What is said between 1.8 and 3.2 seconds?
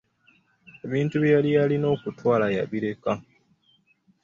okutwala yabireka.